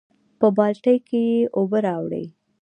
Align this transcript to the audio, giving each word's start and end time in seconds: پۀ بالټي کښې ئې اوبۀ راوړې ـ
پۀ 0.39 0.47
بالټي 0.55 0.95
کښې 1.07 1.21
ئې 1.33 1.49
اوبۀ 1.57 1.79
راوړې 1.85 2.23
ـ 2.27 2.31